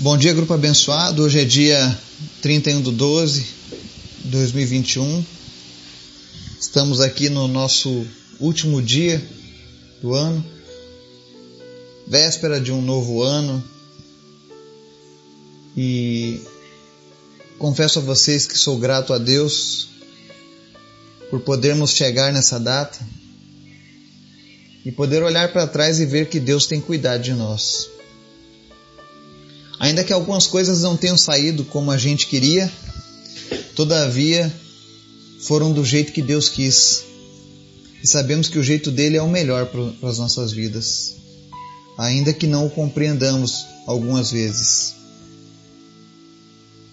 Bom 0.00 0.16
dia, 0.16 0.32
grupo 0.32 0.54
abençoado. 0.54 1.24
Hoje 1.24 1.40
é 1.40 1.44
dia 1.44 1.98
31 2.40 2.82
de 2.82 2.92
12 2.92 3.46
de 4.20 4.28
2021. 4.30 5.24
Estamos 6.60 7.00
aqui 7.00 7.28
no 7.28 7.48
nosso 7.48 8.06
último 8.38 8.80
dia 8.80 9.20
do 10.00 10.14
ano, 10.14 10.46
véspera 12.06 12.60
de 12.60 12.70
um 12.70 12.80
novo 12.80 13.24
ano. 13.24 13.60
E 15.76 16.42
confesso 17.58 17.98
a 17.98 18.02
vocês 18.02 18.46
que 18.46 18.56
sou 18.56 18.78
grato 18.78 19.12
a 19.12 19.18
Deus 19.18 19.88
por 21.28 21.40
podermos 21.40 21.90
chegar 21.90 22.32
nessa 22.32 22.60
data 22.60 23.04
e 24.84 24.92
poder 24.92 25.24
olhar 25.24 25.52
para 25.52 25.66
trás 25.66 25.98
e 25.98 26.06
ver 26.06 26.28
que 26.28 26.38
Deus 26.38 26.68
tem 26.68 26.80
cuidado 26.80 27.20
de 27.20 27.32
nós. 27.32 27.97
Ainda 29.80 30.02
que 30.02 30.12
algumas 30.12 30.46
coisas 30.46 30.82
não 30.82 30.96
tenham 30.96 31.16
saído 31.16 31.64
como 31.64 31.90
a 31.90 31.98
gente 31.98 32.26
queria, 32.26 32.70
todavia 33.76 34.52
foram 35.40 35.72
do 35.72 35.84
jeito 35.84 36.12
que 36.12 36.20
Deus 36.20 36.48
quis. 36.48 37.04
E 38.02 38.08
sabemos 38.08 38.48
que 38.48 38.58
o 38.58 38.64
jeito 38.64 38.90
dele 38.90 39.16
é 39.16 39.22
o 39.22 39.28
melhor 39.28 39.66
para 39.66 40.08
as 40.08 40.18
nossas 40.18 40.52
vidas, 40.52 41.14
ainda 41.96 42.32
que 42.32 42.46
não 42.46 42.66
o 42.66 42.70
compreendamos 42.70 43.64
algumas 43.86 44.30
vezes. 44.30 44.94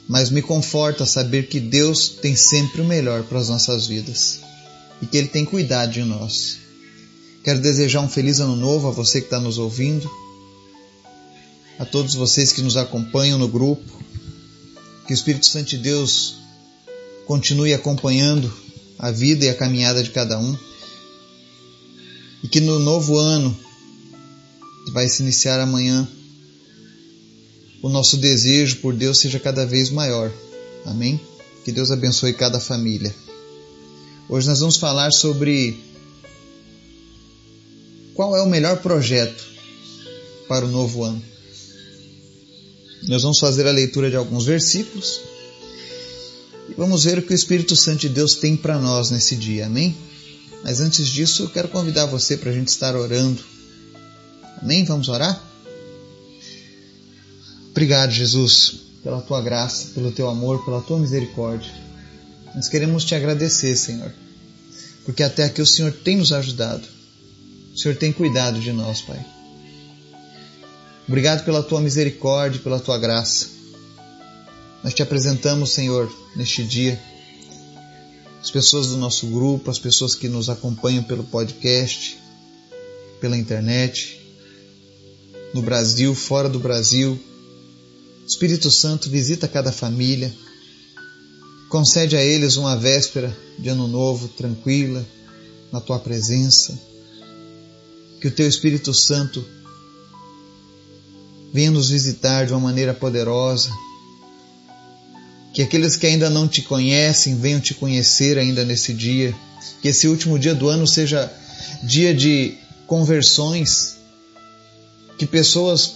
Mas 0.07 0.29
me 0.29 0.41
conforta 0.41 1.05
saber 1.05 1.47
que 1.47 1.59
Deus 1.59 2.09
tem 2.09 2.35
sempre 2.35 2.81
o 2.81 2.85
melhor 2.85 3.23
para 3.23 3.39
as 3.39 3.49
nossas 3.49 3.87
vidas 3.87 4.39
e 5.01 5.07
que 5.07 5.17
Ele 5.17 5.27
tem 5.27 5.43
cuidado 5.43 5.91
de 5.91 6.03
nós. 6.03 6.57
Quero 7.43 7.59
desejar 7.59 8.01
um 8.01 8.09
feliz 8.09 8.39
ano 8.39 8.55
novo 8.55 8.87
a 8.87 8.91
você 8.91 9.19
que 9.19 9.27
está 9.27 9.39
nos 9.39 9.57
ouvindo 9.57 10.09
a 11.77 11.85
todos 11.85 12.15
vocês 12.15 12.53
que 12.53 12.61
nos 12.61 12.77
acompanham 12.77 13.37
no 13.37 13.47
grupo. 13.47 14.03
Que 15.05 15.13
o 15.13 15.15
Espírito 15.15 15.47
Santo 15.47 15.69
de 15.69 15.77
Deus 15.77 16.35
continue 17.25 17.73
acompanhando 17.73 18.51
a 18.97 19.11
vida 19.11 19.45
e 19.45 19.49
a 19.49 19.55
caminhada 19.55 20.01
de 20.01 20.09
cada 20.09 20.39
um. 20.39 20.57
E 22.43 22.47
que 22.47 22.59
no 22.59 22.79
novo 22.79 23.17
ano, 23.17 23.57
que 24.85 24.91
vai 24.91 25.07
se 25.07 25.21
iniciar 25.21 25.59
amanhã, 25.59 26.07
o 27.81 27.89
nosso 27.89 28.17
desejo 28.17 28.77
por 28.77 28.93
Deus 28.93 29.19
seja 29.19 29.39
cada 29.39 29.65
vez 29.65 29.89
maior. 29.89 30.31
Amém? 30.85 31.19
Que 31.63 31.71
Deus 31.71 31.91
abençoe 31.91 32.33
cada 32.33 32.59
família. 32.59 33.13
Hoje 34.27 34.47
nós 34.47 34.59
vamos 34.59 34.77
falar 34.77 35.11
sobre 35.11 35.79
qual 38.15 38.35
é 38.35 38.41
o 38.41 38.49
melhor 38.49 38.77
projeto 38.77 39.45
para 40.47 40.65
o 40.65 40.69
novo 40.69 41.03
ano. 41.03 41.34
Nós 43.07 43.21
vamos 43.21 43.39
fazer 43.39 43.67
a 43.67 43.71
leitura 43.71 44.09
de 44.09 44.15
alguns 44.15 44.45
versículos 44.45 45.21
e 46.69 46.73
vamos 46.73 47.03
ver 47.03 47.19
o 47.19 47.21
que 47.21 47.33
o 47.33 47.35
Espírito 47.35 47.75
Santo 47.75 47.99
de 47.99 48.09
Deus 48.09 48.35
tem 48.35 48.57
para 48.57 48.79
nós 48.79 49.11
nesse 49.11 49.35
dia, 49.35 49.67
amém? 49.67 49.95
Mas 50.63 50.79
antes 50.81 51.07
disso, 51.07 51.43
eu 51.43 51.49
quero 51.49 51.67
convidar 51.67 52.07
você 52.07 52.35
para 52.35 52.49
a 52.49 52.53
gente 52.53 52.69
estar 52.69 52.95
orando, 52.95 53.43
amém? 54.59 54.83
Vamos 54.83 55.07
orar? 55.07 55.39
Obrigado, 57.69 58.11
Jesus, 58.11 58.75
pela 59.03 59.21
tua 59.21 59.41
graça, 59.41 59.89
pelo 59.93 60.11
teu 60.11 60.27
amor, 60.27 60.65
pela 60.65 60.81
tua 60.81 60.97
misericórdia. 60.97 61.71
Nós 62.55 62.67
queremos 62.67 63.03
te 63.03 63.13
agradecer, 63.13 63.75
Senhor, 63.75 64.11
porque 65.03 65.21
até 65.21 65.43
aqui 65.43 65.61
o 65.61 65.67
Senhor 65.67 65.91
tem 65.91 66.17
nos 66.17 66.31
ajudado, 66.31 66.87
o 67.73 67.77
Senhor 67.77 67.95
tem 67.97 68.11
cuidado 68.11 68.59
de 68.59 68.71
nós, 68.71 69.01
Pai. 69.01 69.34
Obrigado 71.07 71.45
pela 71.45 71.61
tua 71.61 71.81
misericórdia 71.81 72.61
pela 72.61 72.79
tua 72.79 72.97
graça. 72.97 73.47
Nós 74.83 74.93
te 74.93 75.03
apresentamos, 75.03 75.71
Senhor, 75.71 76.11
neste 76.35 76.63
dia, 76.63 77.01
as 78.41 78.51
pessoas 78.51 78.87
do 78.87 78.97
nosso 78.97 79.27
grupo, 79.27 79.71
as 79.71 79.79
pessoas 79.79 80.13
que 80.13 80.27
nos 80.27 80.49
acompanham 80.49 81.03
pelo 81.03 81.23
podcast, 81.23 82.19
pela 83.19 83.37
internet, 83.37 84.19
no 85.53 85.61
Brasil, 85.61 86.13
fora 86.13 86.47
do 86.49 86.59
Brasil. 86.59 87.19
Espírito 88.27 88.69
Santo, 88.69 89.09
visita 89.09 89.47
cada 89.47 89.71
família, 89.71 90.33
concede 91.69 92.15
a 92.15 92.23
eles 92.23 92.55
uma 92.55 92.75
véspera 92.75 93.35
de 93.57 93.69
ano 93.69 93.87
novo 93.87 94.27
tranquila, 94.27 95.05
na 95.71 95.81
tua 95.81 95.99
presença. 95.99 96.79
Que 98.21 98.27
o 98.27 98.31
teu 98.31 98.47
Espírito 98.47 98.93
Santo 98.93 99.43
venha 101.55 101.71
nos 101.71 101.89
visitar 101.89 102.45
de 102.45 102.51
uma 102.51 102.59
maneira 102.59 102.93
poderosa. 102.93 103.69
Que 105.53 105.61
aqueles 105.61 105.95
que 105.95 106.05
ainda 106.05 106.29
não 106.29 106.49
te 106.49 106.61
conhecem 106.61 107.37
venham 107.37 107.61
te 107.61 107.73
conhecer 107.73 108.37
ainda 108.37 108.65
nesse 108.65 108.93
dia. 108.93 109.33
Que 109.81 109.87
esse 109.87 110.05
último 110.05 110.37
dia 110.37 110.53
do 110.53 110.67
ano 110.67 110.85
seja 110.85 111.31
dia 111.81 112.13
de 112.13 112.57
conversões. 112.85 113.95
Que 115.17 115.25
pessoas, 115.25 115.93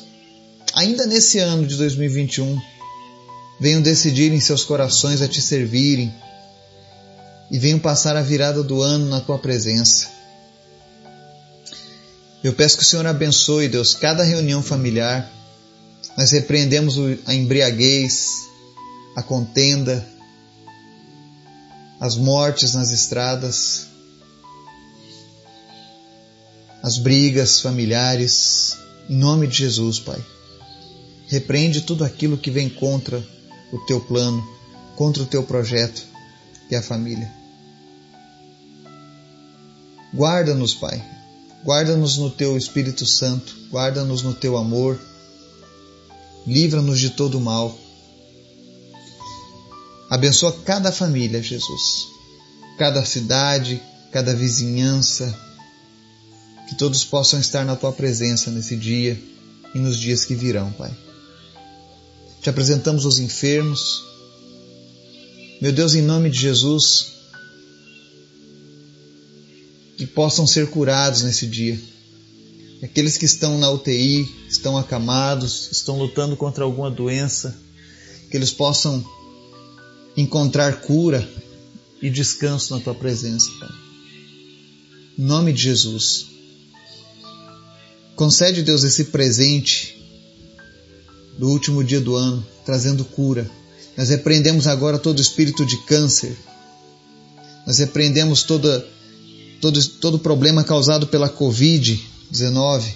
ainda 0.74 1.06
nesse 1.06 1.40
ano 1.40 1.68
de 1.68 1.76
2021, 1.76 2.58
venham 3.59 3.81
decidir 3.81 4.31
em 4.31 4.40
seus 4.40 4.64
corações 4.64 5.22
a 5.22 5.28
te 5.28 5.41
servirem 5.41 6.14
e 7.52 7.59
venham 7.59 7.80
passar 7.80 8.16
a 8.16 8.22
virada 8.22 8.64
do 8.64 8.81
ano 8.81 9.09
na 9.09 9.20
tua 9.20 9.38
presença. 9.38 10.08
Eu 12.41 12.53
peço 12.53 12.78
que 12.78 12.84
o 12.84 12.86
Senhor 12.86 13.06
abençoe, 13.06 13.68
Deus, 13.68 13.94
cada 13.94 14.24
reunião 14.24 14.64
familiar, 14.64 15.30
nós 16.19 16.31
repreendemos 16.31 16.97
a 17.25 17.34
embriaguez, 17.34 18.50
a 19.16 19.24
contenda, 19.24 20.06
as 21.97 22.18
mortes 22.18 22.74
nas 22.74 22.91
estradas, 22.91 23.88
as 26.84 26.97
brigas 26.97 27.62
familiares, 27.62 28.75
em 29.09 29.16
nome 29.16 29.47
de 29.47 29.59
Jesus, 29.59 29.97
Pai. 29.97 30.22
Repreende 31.29 31.84
tudo 31.84 32.03
aquilo 32.03 32.38
que 32.38 32.52
vem 32.52 32.68
contra 32.68 33.25
o 33.72 33.79
teu 33.85 34.02
plano, 34.02 34.46
contra 34.97 35.24
o 35.24 35.25
teu 35.25 35.44
projeto, 35.44 36.03
que 36.68 36.75
é 36.75 36.79
a 36.79 36.84
família. 36.84 37.31
Guarda-nos, 40.13 40.74
Pai. 40.74 41.02
Guarda-nos 41.63 42.18
no 42.18 42.29
teu 42.29 42.58
Espírito 42.58 43.06
Santo, 43.06 43.56
guarda-nos 43.72 44.22
no 44.22 44.34
teu 44.34 44.58
amor 44.58 45.00
livra-nos 46.50 47.00
de 47.00 47.12
todo 47.12 47.40
mal. 47.40 47.78
Abençoa 50.10 50.52
cada 50.66 50.92
família, 50.92 51.44
Jesus, 51.44 52.08
cada 52.76 53.06
cidade, 53.06 53.80
cada 54.12 54.34
vizinhança, 54.34 55.38
que 56.68 56.76
todos 56.76 57.04
possam 57.04 57.40
estar 57.40 57.64
na 57.64 57.76
tua 57.76 57.92
presença 57.92 58.50
nesse 58.50 58.76
dia 58.76 59.22
e 59.76 59.78
nos 59.78 60.00
dias 60.00 60.26
que 60.26 60.34
virão, 60.34 60.72
Pai. 60.72 60.92
Te 62.42 62.50
apresentamos 62.50 63.06
os 63.06 63.20
enfermos. 63.20 64.04
Meu 65.62 65.72
Deus, 65.72 65.94
em 65.94 66.02
nome 66.02 66.32
de 66.32 66.40
Jesus, 66.40 67.12
que 69.98 70.08
possam 70.08 70.48
ser 70.48 70.72
curados 70.72 71.22
nesse 71.22 71.46
dia 71.46 71.80
aqueles 72.81 73.17
que 73.17 73.25
estão 73.25 73.57
na 73.57 73.69
UTI, 73.69 74.28
estão 74.50 74.78
acamados, 74.78 75.69
estão 75.72 75.97
lutando 75.97 76.35
contra 76.38 76.63
alguma 76.63 76.90
doença, 76.90 77.56
que 78.29 78.38
eles 78.38 78.51
possam 78.51 79.03
encontrar 80.16 80.81
cura 80.81 81.28
e 82.01 82.09
descanso 82.09 82.75
na 82.75 82.81
tua 82.81 82.95
presença, 82.95 83.50
Pai. 83.59 83.69
Em 85.17 85.23
nome 85.23 85.51
de 85.51 85.63
Jesus. 85.63 86.28
Concede, 88.16 88.63
Deus, 88.63 88.84
esse 88.84 89.06
presente 89.06 89.97
do 91.37 91.49
último 91.49 91.84
dia 91.84 91.99
do 91.99 92.16
ano, 92.16 92.46
trazendo 92.66 93.03
cura. 93.03 93.49
Nós 93.97 94.09
repreendemos 94.09 94.67
agora 94.67 94.97
todo 94.99 95.22
espírito 95.22 95.66
de 95.66 95.78
câncer. 95.84 96.37
Nós 97.66 97.79
repreendemos 97.79 98.43
toda, 98.43 98.85
todo, 99.61 99.85
todo 100.02 100.20
problema 100.20 100.64
causado 100.64 101.08
pela 101.08 101.28
Covid, 101.29 102.02
19. 102.29 102.93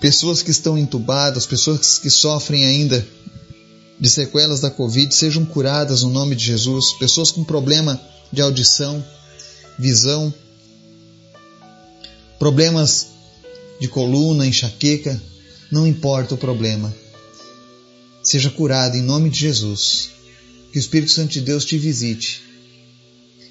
Pessoas 0.00 0.42
que 0.42 0.50
estão 0.50 0.76
entubadas, 0.76 1.46
pessoas 1.46 1.98
que 1.98 2.10
sofrem 2.10 2.64
ainda 2.64 3.06
de 3.98 4.10
sequelas 4.10 4.60
da 4.60 4.70
Covid, 4.70 5.14
sejam 5.14 5.44
curadas 5.44 6.02
no 6.02 6.10
nome 6.10 6.36
de 6.36 6.44
Jesus. 6.44 6.92
Pessoas 6.98 7.30
com 7.30 7.42
problema 7.42 8.00
de 8.32 8.42
audição, 8.42 9.04
visão, 9.78 10.32
problemas 12.38 13.08
de 13.80 13.88
coluna, 13.88 14.46
enxaqueca, 14.46 15.20
não 15.70 15.86
importa 15.86 16.34
o 16.34 16.38
problema. 16.38 16.94
Seja 18.22 18.50
curado 18.50 18.96
em 18.96 19.02
nome 19.02 19.30
de 19.30 19.40
Jesus. 19.40 20.10
Que 20.72 20.78
o 20.78 20.80
Espírito 20.80 21.12
Santo 21.12 21.32
de 21.32 21.40
Deus 21.40 21.64
te 21.64 21.78
visite 21.78 22.42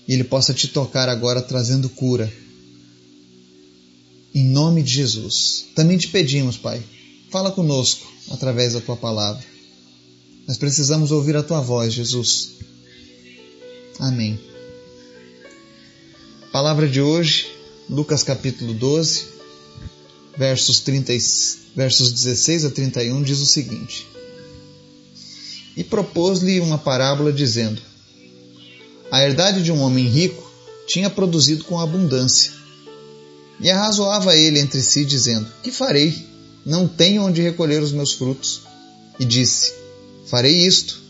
e 0.08 0.14
ele 0.14 0.24
possa 0.24 0.54
te 0.54 0.68
tocar 0.68 1.10
agora 1.10 1.42
trazendo 1.42 1.90
cura 1.90 2.32
em 4.36 4.44
nome 4.44 4.84
de 4.84 4.92
Jesus. 4.92 5.68
Também 5.74 5.98
te 5.98 6.10
pedimos, 6.10 6.58
Pai, 6.58 6.84
fala 7.32 7.52
conosco 7.52 8.06
através 8.30 8.74
da 8.74 8.82
tua 8.82 8.98
palavra. 8.98 9.42
Nós 10.46 10.58
precisamos 10.58 11.10
ouvir 11.10 11.38
a 11.38 11.42
tua 11.42 11.62
voz, 11.62 11.94
Jesus. 11.94 12.52
Amém. 13.98 14.38
Palavra 16.52 16.88
de 16.88 17.00
hoje, 17.02 17.48
Lucas 17.90 18.24
capítulo 18.24 18.74
12, 18.74 19.26
versos, 20.38 20.82
30, 20.82 21.14
versos 21.74 22.12
16 22.12 22.66
a 22.66 22.70
31, 22.70 23.24
diz 23.24 23.40
o 23.40 23.46
seguinte: 23.46 24.06
E 25.78 25.84
propôs-lhe 25.84 26.60
uma 26.60 26.78
parábola, 26.78 27.32
dizendo: 27.32 27.82
A 29.10 29.24
herdade 29.24 29.64
de 29.64 29.72
um 29.72 29.80
homem 29.80 30.08
rico 30.08 30.52
tinha 30.88 31.10
produzido 31.10 31.64
com 31.64 31.80
abundância. 31.80 32.65
E 33.60 33.70
arrazoava 33.70 34.36
ele 34.36 34.60
entre 34.60 34.82
si, 34.82 35.06
dizendo: 35.06 35.48
Que 35.64 35.72
farei? 35.72 36.14
Não 36.66 36.88
tenho 36.88 37.24
onde 37.24 37.42
recolher 37.42 37.82
os 37.82 37.92
meus 37.92 38.14
frutos. 38.14 38.62
E 39.20 39.26
disse: 39.26 39.74
Farei 40.28 40.66
isto: 40.66 41.02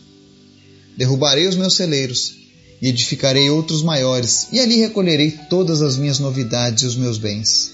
derrubarei 0.96 1.46
os 1.46 1.56
meus 1.56 1.74
celeiros 1.74 2.36
e 2.80 2.88
edificarei 2.88 3.50
outros 3.50 3.82
maiores, 3.82 4.48
e 4.52 4.60
ali 4.60 4.76
recolherei 4.76 5.30
todas 5.48 5.80
as 5.82 5.96
minhas 5.96 6.18
novidades 6.18 6.82
e 6.82 6.86
os 6.86 6.96
meus 6.96 7.18
bens. 7.18 7.72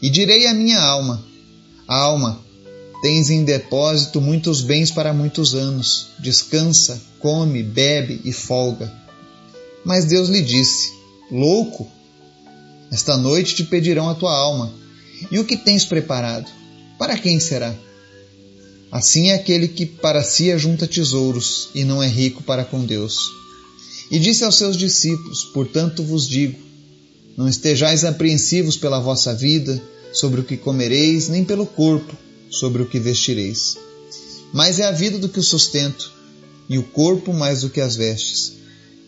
E 0.00 0.08
direi 0.08 0.46
à 0.46 0.54
minha 0.54 0.80
alma: 0.80 1.24
Alma, 1.86 2.44
tens 3.02 3.30
em 3.30 3.44
depósito 3.44 4.20
muitos 4.20 4.62
bens 4.62 4.90
para 4.90 5.12
muitos 5.12 5.54
anos. 5.54 6.08
Descansa, 6.18 7.00
come, 7.18 7.62
bebe 7.62 8.20
e 8.24 8.32
folga. 8.32 8.92
Mas 9.84 10.04
Deus 10.04 10.28
lhe 10.28 10.42
disse: 10.42 10.92
Louco, 11.30 11.90
esta 12.90 13.16
noite 13.16 13.54
te 13.54 13.64
pedirão 13.64 14.08
a 14.08 14.14
tua 14.14 14.32
alma. 14.32 14.72
E 15.30 15.38
o 15.38 15.44
que 15.44 15.56
tens 15.56 15.84
preparado? 15.84 16.50
Para 16.98 17.18
quem 17.18 17.40
será? 17.40 17.74
Assim 18.90 19.28
é 19.28 19.34
aquele 19.34 19.68
que 19.68 19.84
para 19.84 20.22
si 20.22 20.50
ajunta 20.52 20.86
tesouros 20.86 21.68
e 21.74 21.84
não 21.84 22.02
é 22.02 22.08
rico 22.08 22.42
para 22.42 22.64
com 22.64 22.84
Deus. 22.84 23.30
E 24.10 24.18
disse 24.18 24.44
aos 24.44 24.56
seus 24.56 24.76
discípulos: 24.76 25.44
Portanto 25.44 26.02
vos 26.02 26.28
digo, 26.28 26.58
não 27.36 27.48
estejais 27.48 28.04
apreensivos 28.04 28.76
pela 28.76 29.00
vossa 29.00 29.34
vida, 29.34 29.82
sobre 30.12 30.40
o 30.40 30.44
que 30.44 30.56
comereis, 30.56 31.28
nem 31.28 31.44
pelo 31.44 31.66
corpo, 31.66 32.16
sobre 32.50 32.80
o 32.80 32.86
que 32.86 32.98
vestireis. 32.98 33.76
Mais 34.52 34.78
é 34.78 34.84
a 34.84 34.92
vida 34.92 35.18
do 35.18 35.28
que 35.28 35.40
o 35.40 35.42
sustento, 35.42 36.12
e 36.68 36.78
o 36.78 36.82
corpo 36.82 37.34
mais 37.34 37.60
do 37.60 37.70
que 37.70 37.80
as 37.80 37.96
vestes. 37.96 38.54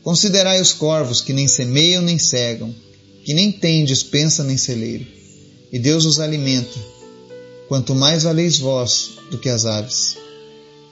Considerai 0.03 0.61
os 0.61 0.73
corvos 0.73 1.21
que 1.21 1.33
nem 1.33 1.49
semeiam 1.49 2.03
nem 2.03 2.19
cegam, 2.19 2.75
que 3.29 3.35
nem 3.35 3.53
têm 3.53 3.85
dispensa 3.85 4.43
nem 4.43 4.57
celeiro, 4.57 5.07
e 5.71 5.79
Deus 5.79 6.07
os 6.07 6.19
alimenta. 6.19 6.79
Quanto 7.69 7.95
mais 7.95 8.23
valeis 8.23 8.57
vós 8.57 9.19
do 9.31 9.37
que 9.37 9.51
as 9.51 9.67
aves. 9.67 10.17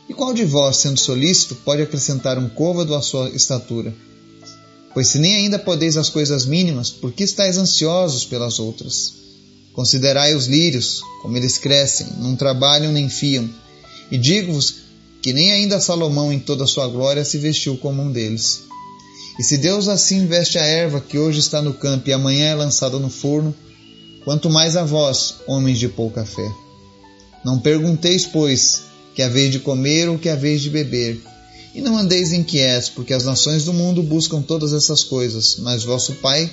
E 0.06 0.12
qual 0.12 0.34
de 0.34 0.44
vós, 0.44 0.76
sendo 0.76 1.00
solícito, 1.00 1.54
pode 1.54 1.80
acrescentar 1.80 2.38
um 2.38 2.46
côvado 2.50 2.94
à 2.94 3.00
sua 3.00 3.30
estatura? 3.30 3.94
Pois 4.92 5.08
se 5.08 5.18
nem 5.18 5.34
ainda 5.34 5.58
podeis 5.58 5.96
as 5.96 6.10
coisas 6.10 6.44
mínimas, 6.44 6.90
por 6.90 7.10
que 7.10 7.24
estáis 7.24 7.56
ansiosos 7.56 8.26
pelas 8.26 8.58
outras? 8.58 9.14
Considerai 9.72 10.34
os 10.34 10.46
lírios, 10.46 11.00
como 11.22 11.38
eles 11.38 11.56
crescem, 11.56 12.06
não 12.18 12.36
trabalham 12.36 12.92
nem 12.92 13.08
fiam, 13.08 13.48
e 14.10 14.18
digo-vos 14.18 14.74
que 15.22 15.32
nem 15.32 15.52
ainda 15.52 15.80
Salomão 15.80 16.30
em 16.30 16.38
toda 16.38 16.64
a 16.64 16.68
sua 16.68 16.86
glória 16.86 17.24
se 17.24 17.38
vestiu 17.38 17.78
como 17.78 18.02
um 18.02 18.12
deles. 18.12 18.66
E 19.38 19.44
se 19.44 19.58
Deus 19.58 19.88
assim 19.88 20.26
veste 20.26 20.58
a 20.58 20.64
erva 20.64 21.00
que 21.00 21.18
hoje 21.18 21.40
está 21.40 21.60
no 21.60 21.74
campo 21.74 22.08
e 22.08 22.12
amanhã 22.12 22.46
é 22.46 22.54
lançada 22.54 22.98
no 22.98 23.10
forno, 23.10 23.54
quanto 24.24 24.48
mais 24.48 24.76
a 24.76 24.84
vós, 24.84 25.36
homens 25.46 25.78
de 25.78 25.88
pouca 25.88 26.24
fé. 26.24 26.50
Não 27.44 27.58
pergunteis, 27.58 28.24
pois, 28.24 28.82
que 29.14 29.22
a 29.22 29.28
vez 29.28 29.52
de 29.52 29.60
comer 29.60 30.08
ou 30.08 30.18
que 30.18 30.28
a 30.28 30.36
vez 30.36 30.62
de 30.62 30.70
beber, 30.70 31.20
e 31.74 31.80
não 31.82 31.98
andeis 31.98 32.32
inquietos, 32.32 32.88
porque 32.88 33.12
as 33.12 33.24
nações 33.24 33.64
do 33.64 33.72
mundo 33.72 34.02
buscam 34.02 34.40
todas 34.40 34.72
essas 34.72 35.04
coisas, 35.04 35.56
mas 35.58 35.84
vosso 35.84 36.14
Pai 36.14 36.50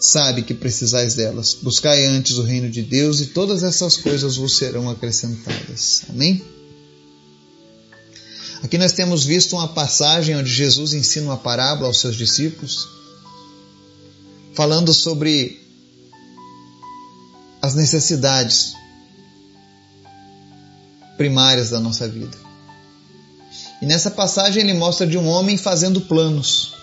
sabe 0.00 0.42
que 0.42 0.54
precisais 0.54 1.14
delas. 1.14 1.56
Buscai 1.60 2.06
antes 2.06 2.38
o 2.38 2.42
reino 2.42 2.70
de 2.70 2.80
Deus 2.82 3.20
e 3.20 3.26
todas 3.26 3.62
essas 3.62 3.98
coisas 3.98 4.36
vos 4.36 4.56
serão 4.56 4.88
acrescentadas. 4.88 6.04
Amém? 6.08 6.42
Aqui 8.62 8.76
nós 8.76 8.92
temos 8.92 9.24
visto 9.24 9.56
uma 9.56 9.68
passagem 9.68 10.36
onde 10.36 10.50
Jesus 10.50 10.92
ensina 10.92 11.26
uma 11.26 11.36
parábola 11.36 11.86
aos 11.86 12.00
seus 12.00 12.14
discípulos, 12.14 12.88
falando 14.54 14.92
sobre 14.92 15.58
as 17.62 17.74
necessidades 17.74 18.74
primárias 21.16 21.70
da 21.70 21.80
nossa 21.80 22.06
vida. 22.06 22.36
E 23.80 23.86
nessa 23.86 24.10
passagem 24.10 24.62
ele 24.62 24.74
mostra 24.74 25.06
de 25.06 25.16
um 25.16 25.26
homem 25.26 25.56
fazendo 25.56 26.02
planos. 26.02 26.74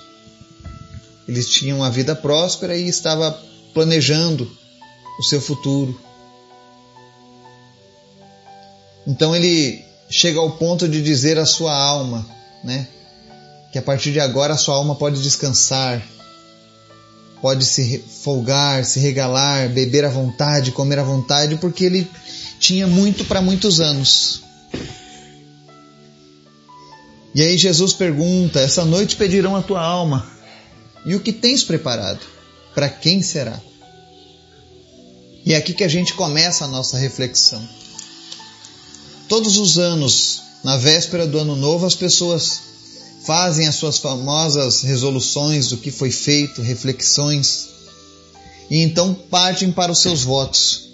Eles 1.27 1.47
tinham 1.49 1.79
uma 1.79 1.91
vida 1.91 2.15
próspera 2.15 2.75
e 2.75 2.87
estava 2.87 3.31
planejando 3.73 4.51
o 5.19 5.23
seu 5.23 5.39
futuro. 5.39 5.99
Então 9.05 9.35
ele 9.35 9.86
chega 10.09 10.39
ao 10.39 10.51
ponto 10.51 10.87
de 10.87 11.01
dizer 11.01 11.37
à 11.37 11.45
sua 11.45 11.75
alma, 11.75 12.25
né, 12.63 12.87
que 13.71 13.77
a 13.77 13.81
partir 13.81 14.11
de 14.11 14.19
agora 14.19 14.53
a 14.53 14.57
sua 14.57 14.75
alma 14.75 14.95
pode 14.95 15.21
descansar, 15.21 16.01
pode 17.41 17.65
se 17.65 18.03
folgar, 18.23 18.83
se 18.85 18.99
regalar, 18.99 19.69
beber 19.69 20.05
à 20.05 20.09
vontade, 20.09 20.71
comer 20.71 20.99
à 20.99 21.03
vontade, 21.03 21.57
porque 21.57 21.85
ele 21.85 22.09
tinha 22.59 22.87
muito 22.87 23.25
para 23.25 23.41
muitos 23.41 23.79
anos. 23.79 24.41
E 27.35 27.41
aí 27.41 27.57
Jesus 27.57 27.93
pergunta: 27.93 28.59
Essa 28.59 28.83
noite 28.83 29.15
pedirão 29.15 29.55
a 29.55 29.61
tua 29.61 29.81
alma. 29.81 30.27
E 31.05 31.15
o 31.15 31.19
que 31.19 31.31
tens 31.31 31.63
preparado? 31.63 32.19
Para 32.73 32.89
quem 32.89 33.21
será? 33.21 33.61
E 35.45 35.53
é 35.53 35.57
aqui 35.57 35.73
que 35.73 35.83
a 35.83 35.87
gente 35.87 36.13
começa 36.13 36.65
a 36.65 36.67
nossa 36.67 36.97
reflexão. 36.97 37.65
Todos 39.27 39.57
os 39.57 39.77
anos, 39.77 40.41
na 40.63 40.77
véspera 40.77 41.27
do 41.27 41.37
ano 41.37 41.55
novo, 41.55 41.85
as 41.85 41.95
pessoas 41.95 42.61
fazem 43.25 43.67
as 43.67 43.75
suas 43.75 43.97
famosas 43.97 44.81
resoluções 44.83 45.67
do 45.67 45.77
que 45.77 45.91
foi 45.91 46.11
feito, 46.11 46.61
reflexões, 46.61 47.67
e 48.69 48.81
então 48.81 49.13
partem 49.13 49.69
para 49.71 49.91
os 49.91 49.99
seus 49.99 50.23
votos. 50.23 50.87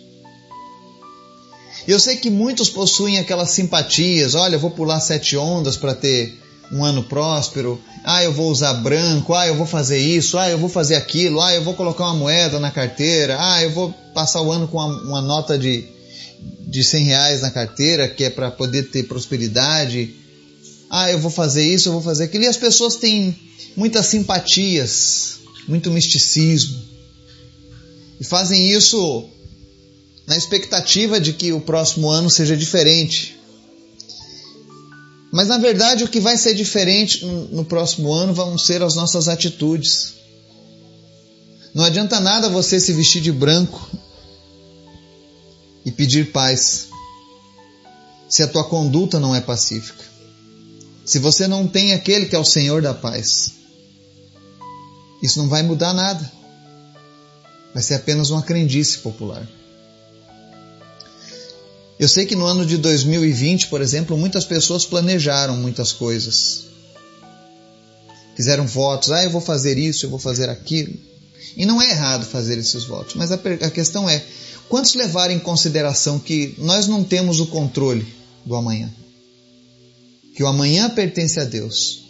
Eu 1.87 1.99
sei 1.99 2.15
que 2.15 2.29
muitos 2.29 2.69
possuem 2.69 3.19
aquelas 3.19 3.51
simpatias, 3.51 4.33
olha, 4.33 4.55
eu 4.55 4.59
vou 4.59 4.71
pular 4.71 4.99
sete 4.99 5.37
ondas 5.37 5.77
para 5.77 5.93
ter 5.93 6.41
um 6.71 6.83
ano 6.83 7.03
próspero, 7.03 7.79
ah, 8.03 8.23
eu 8.23 8.33
vou 8.33 8.49
usar 8.49 8.73
branco, 8.75 9.35
ah, 9.35 9.45
eu 9.45 9.55
vou 9.55 9.67
fazer 9.67 9.99
isso, 9.99 10.39
ah, 10.39 10.49
eu 10.49 10.57
vou 10.57 10.69
fazer 10.69 10.95
aquilo, 10.95 11.39
ah, 11.39 11.53
eu 11.53 11.63
vou 11.63 11.75
colocar 11.75 12.05
uma 12.05 12.15
moeda 12.15 12.59
na 12.59 12.71
carteira, 12.71 13.37
ah, 13.39 13.61
eu 13.61 13.69
vou 13.69 13.93
passar 14.13 14.41
o 14.41 14.51
ano 14.51 14.67
com 14.67 14.77
uma, 14.77 15.03
uma 15.03 15.21
nota 15.21 15.57
de, 15.57 15.85
de 16.67 16.83
100 16.83 17.05
reais 17.05 17.41
na 17.41 17.51
carteira, 17.51 18.07
que 18.07 18.23
é 18.23 18.29
para 18.29 18.49
poder 18.49 18.89
ter 18.89 19.03
prosperidade, 19.03 20.15
ah, 20.89 21.11
eu 21.11 21.19
vou 21.19 21.31
fazer 21.31 21.63
isso, 21.63 21.89
eu 21.89 21.93
vou 21.93 22.01
fazer 22.01 22.25
aquilo. 22.25 22.43
E 22.43 22.47
as 22.47 22.57
pessoas 22.57 22.95
têm 22.95 23.35
muitas 23.75 24.05
simpatias, 24.05 25.39
muito 25.67 25.89
misticismo, 25.89 26.79
e 28.19 28.23
fazem 28.23 28.71
isso 28.71 29.27
na 30.27 30.37
expectativa 30.37 31.19
de 31.19 31.33
que 31.33 31.51
o 31.51 31.59
próximo 31.59 32.09
ano 32.09 32.29
seja 32.29 32.55
diferente. 32.55 33.35
Mas 35.31 35.47
na 35.47 35.57
verdade, 35.57 36.03
o 36.03 36.07
que 36.07 36.19
vai 36.19 36.37
ser 36.37 36.53
diferente 36.53 37.25
no, 37.25 37.65
próximo 37.65 38.13
ano 38.13 38.33
vão 38.33 38.55
ser 38.55 38.83
as 38.83 38.93
nossas 38.93 39.27
atitudes. 39.27 40.13
Não 41.73 41.83
adianta 41.83 42.19
nada 42.19 42.49
você 42.49 42.79
se 42.79 42.93
vestir 42.93 43.19
de 43.19 43.31
branco 43.31 43.89
e 45.85 45.91
pedir 45.91 46.31
paz 46.31 46.87
se 48.29 48.41
a 48.41 48.47
tua 48.47 48.63
conduta 48.63 49.19
não 49.19 49.35
é 49.35 49.41
pacífica. 49.41 50.03
Se 51.05 51.19
você 51.19 51.47
não 51.47 51.67
tem 51.67 51.93
aquele 51.93 52.25
que 52.25 52.35
é 52.35 52.39
o 52.39 52.45
Senhor 52.45 52.81
da 52.81 52.93
paz, 52.93 53.53
isso 55.21 55.39
não 55.39 55.49
vai 55.49 55.61
mudar 55.61 55.93
nada. 55.93 56.31
Vai 57.73 57.83
ser 57.83 57.95
apenas 57.95 58.29
uma 58.29 58.41
crendice 58.41 58.99
popular. 58.99 59.47
Eu 61.99 62.09
sei 62.09 62.25
que 62.25 62.35
no 62.35 62.45
ano 62.45 62.65
de 62.65 62.77
2020, 62.77 63.67
por 63.67 63.81
exemplo, 63.81 64.17
muitas 64.17 64.45
pessoas 64.45 64.85
planejaram 64.85 65.55
muitas 65.55 65.91
coisas. 65.91 66.65
Fizeram 68.35 68.65
votos, 68.65 69.11
ah, 69.11 69.23
eu 69.23 69.29
vou 69.29 69.41
fazer 69.41 69.77
isso, 69.77 70.05
eu 70.05 70.09
vou 70.09 70.19
fazer 70.19 70.49
aquilo. 70.49 70.93
E 71.55 71.65
não 71.65 71.81
é 71.81 71.91
errado 71.91 72.25
fazer 72.25 72.57
esses 72.57 72.83
votos, 72.83 73.15
mas 73.15 73.31
a, 73.31 73.37
questão 73.37 74.09
é: 74.09 74.23
quantos 74.69 74.95
levaram 74.95 75.33
em 75.33 75.39
consideração 75.39 76.19
que 76.19 76.55
nós 76.57 76.87
não 76.87 77.03
temos 77.03 77.39
o 77.39 77.47
controle 77.47 78.05
do 78.45 78.55
amanhã? 78.55 78.93
Que 80.35 80.43
o 80.43 80.47
amanhã 80.47 80.89
pertence 80.89 81.39
a 81.39 81.43
Deus. 81.43 82.03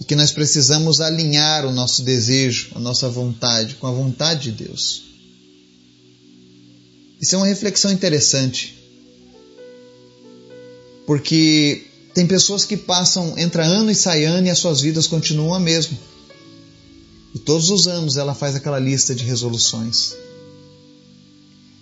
E 0.00 0.04
que 0.04 0.14
nós 0.14 0.30
precisamos 0.30 1.00
alinhar 1.00 1.64
o 1.64 1.72
nosso 1.72 2.02
desejo, 2.02 2.72
a 2.74 2.78
nossa 2.78 3.08
vontade 3.08 3.76
com 3.76 3.86
a 3.86 3.92
vontade 3.92 4.50
de 4.50 4.64
Deus. 4.64 5.02
Isso 7.20 7.34
é 7.34 7.38
uma 7.38 7.46
reflexão 7.46 7.90
interessante. 7.90 8.76
Porque 11.06 11.86
tem 12.14 12.26
pessoas 12.26 12.64
que 12.64 12.76
passam, 12.76 13.38
entra 13.38 13.64
ano 13.64 13.90
e 13.90 13.94
sai 13.94 14.24
ano 14.24 14.46
e 14.46 14.50
as 14.50 14.58
suas 14.58 14.80
vidas 14.80 15.06
continuam 15.06 15.54
a 15.54 15.60
mesma. 15.60 15.96
E 17.34 17.38
todos 17.38 17.70
os 17.70 17.86
anos 17.86 18.16
ela 18.16 18.34
faz 18.34 18.54
aquela 18.54 18.78
lista 18.78 19.14
de 19.14 19.24
resoluções. 19.24 20.14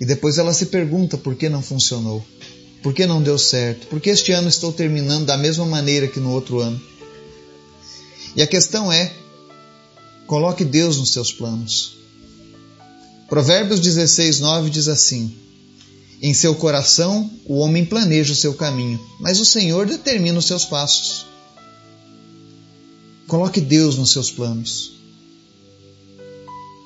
E 0.01 0.05
depois 0.05 0.39
ela 0.39 0.53
se 0.53 0.67
pergunta 0.67 1.17
por 1.17 1.35
que 1.35 1.49
não 1.49 1.63
funcionou, 1.63 2.25
por 2.83 2.93
que 2.93 3.07
não 3.07 3.23
deu 3.23 3.39
certo, 3.39 3.87
por 3.87 4.01
que 4.01 4.11
este 4.11 4.33
ano 4.33 4.49
estou 4.49 4.73
terminando 4.73 5.27
da 5.27 5.37
mesma 5.37 5.65
maneira 5.65 6.09
que 6.09 6.21
no 6.21 6.33
outro 6.33 6.61
ano. 6.61 6.81
E 8.37 8.43
a 8.43 8.47
questão 8.47 8.93
é: 8.93 9.13
coloque 10.27 10.65
Deus 10.65 10.99
nos 10.99 11.13
seus 11.13 11.33
planos. 11.33 11.97
Provérbios 13.29 13.81
16, 13.81 14.41
9 14.41 14.71
diz 14.71 14.89
assim: 14.89 15.35
Em 16.21 16.35
seu 16.35 16.55
coração 16.55 17.31
o 17.47 17.59
homem 17.59 17.85
planeja 17.85 18.33
o 18.33 18.37
seu 18.37 18.55
caminho, 18.55 19.01
mas 19.21 19.41
o 19.41 19.45
Senhor 19.45 19.87
determina 19.87 20.39
os 20.39 20.47
seus 20.47 20.65
passos. 20.65 21.27
Coloque 23.27 23.61
Deus 23.61 23.97
nos 23.97 24.11
seus 24.11 24.31
planos. 24.31 24.93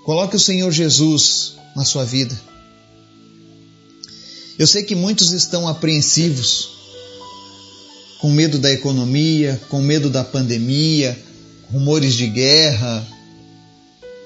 Coloque 0.05 0.37
o 0.37 0.41
Senhor 0.41 0.71
Jesus 0.71 1.55
na 1.75 1.85
sua 1.85 2.05
vida. 2.05 2.39
Eu 4.59 4.67
sei 4.67 4.83
que 4.83 4.97
muitos 4.97 5.31
estão 5.31 5.69
apreensivos, 5.69 6.71
com 8.21 8.33
medo 8.33 8.59
da 8.59 8.73
economia, 8.73 9.61
com 9.69 9.81
medo 9.81 10.11
da 10.11 10.25
pandemia, 10.25 11.17
rumores 11.71 12.15
de 12.15 12.27
guerra, 12.27 13.07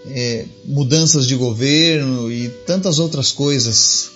é, 0.06 0.46
mudanças 0.64 1.26
de 1.26 1.34
governo 1.34 2.32
e 2.32 2.48
tantas 2.66 2.98
outras 2.98 3.30
coisas. 3.30 4.10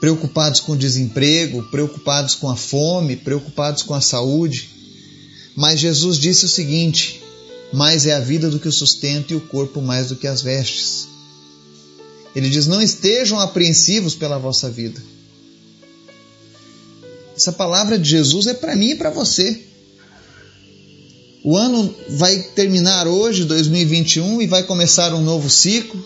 Preocupados 0.00 0.60
com 0.60 0.72
o 0.72 0.78
desemprego, 0.78 1.62
preocupados 1.64 2.34
com 2.34 2.48
a 2.48 2.56
fome, 2.56 3.16
preocupados 3.16 3.82
com 3.82 3.92
a 3.92 4.00
saúde. 4.00 4.70
Mas 5.54 5.78
Jesus 5.78 6.18
disse 6.18 6.46
o 6.46 6.48
seguinte: 6.48 7.20
mais 7.74 8.06
é 8.06 8.14
a 8.14 8.20
vida 8.20 8.48
do 8.48 8.58
que 8.58 8.68
o 8.68 8.72
sustento 8.72 9.34
e 9.34 9.36
o 9.36 9.40
corpo 9.42 9.82
mais 9.82 10.08
do 10.08 10.16
que 10.16 10.26
as 10.26 10.40
vestes. 10.40 11.06
Ele 12.34 12.48
diz: 12.48 12.66
Não 12.66 12.80
estejam 12.80 13.38
apreensivos 13.38 14.14
pela 14.14 14.38
vossa 14.38 14.70
vida. 14.70 15.00
Essa 17.36 17.52
palavra 17.52 17.98
de 17.98 18.08
Jesus 18.08 18.46
é 18.46 18.54
para 18.54 18.76
mim 18.76 18.90
e 18.90 18.94
para 18.96 19.10
você. 19.10 19.64
O 21.42 21.56
ano 21.56 21.94
vai 22.10 22.38
terminar 22.54 23.08
hoje, 23.08 23.44
2021, 23.44 24.42
e 24.42 24.46
vai 24.46 24.62
começar 24.62 25.14
um 25.14 25.22
novo 25.22 25.48
ciclo. 25.48 26.04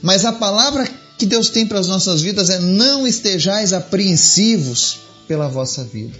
Mas 0.00 0.24
a 0.24 0.32
palavra 0.32 0.88
que 1.18 1.26
Deus 1.26 1.50
tem 1.50 1.66
para 1.66 1.78
as 1.78 1.88
nossas 1.88 2.22
vidas 2.22 2.48
é: 2.48 2.58
não 2.58 3.06
estejais 3.06 3.72
apreensivos 3.72 4.98
pela 5.26 5.48
vossa 5.48 5.84
vida. 5.84 6.18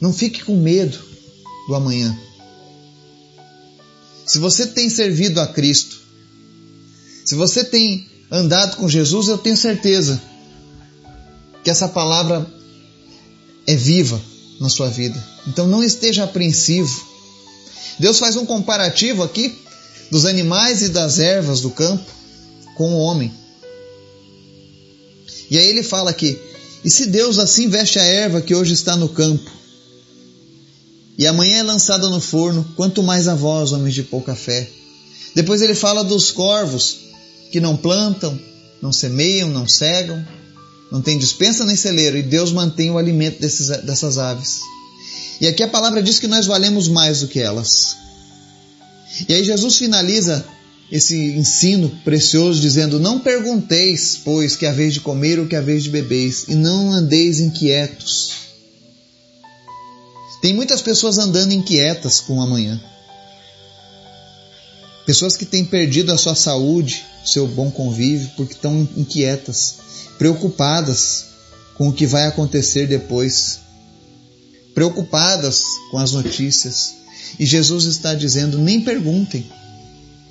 Não 0.00 0.12
fique 0.12 0.44
com 0.44 0.56
medo 0.56 0.98
do 1.66 1.74
amanhã. 1.74 2.16
Se 4.26 4.38
você 4.38 4.66
tem 4.66 4.88
servido 4.88 5.40
a 5.40 5.46
Cristo, 5.46 6.03
se 7.24 7.34
você 7.34 7.64
tem 7.64 8.06
andado 8.30 8.76
com 8.76 8.88
Jesus, 8.88 9.28
eu 9.28 9.38
tenho 9.38 9.56
certeza 9.56 10.20
que 11.62 11.70
essa 11.70 11.88
palavra 11.88 12.46
é 13.66 13.74
viva 13.74 14.20
na 14.60 14.68
sua 14.68 14.90
vida. 14.90 15.22
Então 15.46 15.66
não 15.66 15.82
esteja 15.82 16.24
apreensivo. 16.24 17.02
Deus 17.98 18.18
faz 18.18 18.36
um 18.36 18.44
comparativo 18.44 19.22
aqui 19.22 19.58
dos 20.10 20.26
animais 20.26 20.82
e 20.82 20.90
das 20.90 21.18
ervas 21.18 21.60
do 21.60 21.70
campo 21.70 22.04
com 22.76 22.92
o 22.92 22.98
homem. 22.98 23.32
E 25.50 25.56
aí 25.56 25.66
ele 25.66 25.82
fala 25.82 26.10
aqui: 26.10 26.38
e 26.84 26.90
se 26.90 27.06
Deus 27.06 27.38
assim 27.38 27.68
veste 27.68 27.98
a 27.98 28.04
erva 28.04 28.42
que 28.42 28.54
hoje 28.54 28.74
está 28.74 28.96
no 28.96 29.08
campo, 29.08 29.50
e 31.16 31.26
amanhã 31.26 31.58
é 31.58 31.62
lançada 31.62 32.08
no 32.08 32.20
forno, 32.20 32.66
quanto 32.76 33.02
mais 33.02 33.28
a 33.28 33.34
vós, 33.34 33.72
homens 33.72 33.94
de 33.94 34.02
pouca 34.02 34.34
fé. 34.34 34.68
Depois 35.34 35.62
ele 35.62 35.74
fala 35.74 36.04
dos 36.04 36.30
corvos 36.30 37.03
que 37.54 37.60
não 37.60 37.76
plantam, 37.76 38.36
não 38.82 38.90
semeiam, 38.90 39.48
não 39.48 39.68
cegam, 39.68 40.26
não 40.90 41.00
tem 41.00 41.16
dispensa 41.16 41.64
nem 41.64 41.76
celeiro, 41.76 42.16
e 42.18 42.22
Deus 42.22 42.50
mantém 42.50 42.90
o 42.90 42.98
alimento 42.98 43.40
desses, 43.40 43.68
dessas 43.84 44.18
aves. 44.18 44.58
E 45.40 45.46
aqui 45.46 45.62
a 45.62 45.68
palavra 45.68 46.02
diz 46.02 46.18
que 46.18 46.26
nós 46.26 46.46
valemos 46.46 46.88
mais 46.88 47.20
do 47.20 47.28
que 47.28 47.38
elas. 47.38 47.96
E 49.28 49.34
aí 49.34 49.44
Jesus 49.44 49.76
finaliza 49.76 50.44
esse 50.90 51.16
ensino 51.16 51.88
precioso 52.02 52.60
dizendo: 52.60 52.98
Não 52.98 53.20
pergunteis, 53.20 54.20
pois, 54.24 54.56
que 54.56 54.66
a 54.66 54.72
vez 54.72 54.92
de 54.92 55.00
comer 55.00 55.38
ou 55.38 55.46
que 55.46 55.54
a 55.54 55.60
vez 55.60 55.84
de 55.84 55.90
bebeis, 55.90 56.46
e 56.48 56.56
não 56.56 56.90
andeis 56.90 57.38
inquietos. 57.38 58.32
Tem 60.42 60.52
muitas 60.52 60.82
pessoas 60.82 61.18
andando 61.18 61.52
inquietas 61.52 62.20
com 62.20 62.38
o 62.38 62.42
amanhã. 62.42 62.82
Pessoas 65.06 65.36
que 65.36 65.44
têm 65.44 65.64
perdido 65.64 66.12
a 66.12 66.18
sua 66.18 66.34
saúde, 66.34 67.04
seu 67.24 67.46
bom 67.46 67.70
convívio, 67.70 68.30
porque 68.36 68.54
estão 68.54 68.88
inquietas, 68.96 69.76
preocupadas 70.18 71.26
com 71.74 71.88
o 71.88 71.92
que 71.92 72.06
vai 72.06 72.26
acontecer 72.26 72.86
depois, 72.86 73.60
preocupadas 74.74 75.64
com 75.90 75.98
as 75.98 76.12
notícias. 76.12 76.94
E 77.38 77.44
Jesus 77.44 77.84
está 77.84 78.14
dizendo: 78.14 78.58
nem 78.58 78.80
perguntem, 78.80 79.46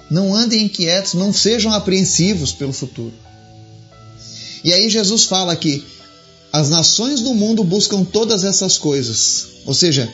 não 0.10 0.36
andem 0.36 0.64
inquietos, 0.64 1.14
não 1.14 1.32
sejam 1.32 1.72
apreensivos 1.72 2.52
pelo 2.52 2.74
futuro. 2.74 3.14
E 4.64 4.74
aí 4.74 4.90
Jesus 4.90 5.26
fala 5.26 5.56
que 5.56 5.86
as 6.52 6.70
nações 6.70 7.20
do 7.20 7.34
mundo 7.34 7.64
buscam 7.64 8.04
todas 8.04 8.44
essas 8.44 8.78
coisas, 8.78 9.48
ou 9.66 9.74
seja, 9.74 10.12